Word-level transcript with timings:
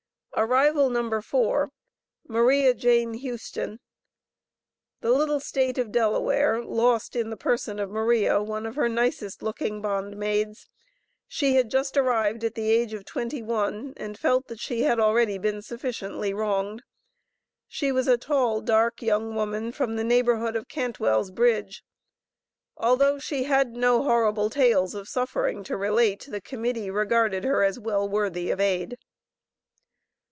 Arrival 0.37 0.89
No. 0.89 1.21
4. 1.21 1.69
Maria 2.27 2.73
Jane 2.73 3.13
Houston. 3.15 3.79
The 5.01 5.11
little 5.11 5.39
State 5.41 5.77
of 5.77 5.91
Delaware 5.91 6.63
lost 6.63 7.15
in 7.15 7.29
the 7.29 7.37
person 7.37 7.77
of 7.77 7.91
Maria, 7.91 8.41
one 8.41 8.65
of 8.65 8.75
her 8.75 8.89
nicest 8.89 9.43
looking 9.43 9.81
bond 9.81 10.17
maids. 10.17 10.67
She 11.27 11.53
had 11.55 11.69
just 11.69 11.95
arrived 11.95 12.43
at 12.43 12.55
the 12.55 12.71
age 12.71 12.93
of 12.93 13.05
twenty 13.05 13.43
one, 13.43 13.93
and 13.97 14.17
felt 14.17 14.47
that 14.47 14.59
she 14.59 14.81
had 14.81 14.99
already 14.99 15.37
been 15.37 15.61
sufficiently 15.61 16.33
wronged. 16.33 16.81
She 17.67 17.91
was 17.91 18.07
a 18.07 18.17
tall, 18.17 18.61
dark, 18.61 19.03
young 19.03 19.35
woman, 19.35 19.71
from 19.71 19.95
the 19.95 20.03
neighborhood 20.03 20.55
of 20.55 20.67
Cantwell's 20.69 21.29
Bridge. 21.29 21.83
Although 22.77 23.19
she 23.19 23.43
had 23.43 23.75
no 23.75 24.01
horrible 24.01 24.49
tales 24.49 24.95
of 24.95 25.07
suffering 25.07 25.63
to 25.65 25.77
relate, 25.77 26.25
the 26.29 26.41
Committee 26.41 26.89
regarded 26.89 27.43
her 27.43 27.63
as 27.63 27.77
well 27.77 28.09
worthy 28.09 28.49
of 28.49 28.59
aid. 28.59 28.97